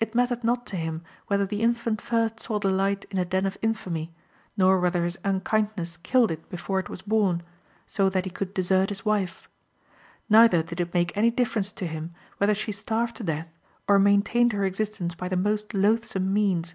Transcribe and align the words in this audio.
It 0.00 0.12
mattered 0.12 0.42
not 0.42 0.66
to 0.66 0.76
him 0.76 1.04
whether 1.28 1.46
the 1.46 1.62
infant 1.62 2.00
first 2.00 2.40
saw 2.40 2.58
the 2.58 2.66
light 2.68 3.04
in 3.12 3.18
a 3.18 3.24
den 3.24 3.46
of 3.46 3.56
infamy, 3.62 4.12
nor 4.56 4.80
whether 4.80 5.04
his 5.04 5.18
unkindness 5.22 5.98
killed 5.98 6.32
it 6.32 6.48
before 6.48 6.80
it 6.80 6.88
was 6.88 7.02
born, 7.02 7.44
so 7.86 8.08
that 8.08 8.24
he 8.24 8.30
could 8.32 8.54
desert 8.54 8.88
his 8.88 9.04
wife. 9.04 9.48
Neither 10.28 10.64
did 10.64 10.80
it 10.80 10.92
make 10.92 11.16
any 11.16 11.30
difference 11.30 11.70
to 11.78 11.86
him 11.86 12.12
whether 12.38 12.54
she 12.54 12.72
starved 12.72 13.14
to 13.18 13.22
death 13.22 13.56
or 13.86 14.00
maintained 14.00 14.52
her 14.52 14.64
existence 14.64 15.14
by 15.14 15.28
the 15.28 15.36
most 15.36 15.74
loathsome 15.74 16.32
means. 16.34 16.74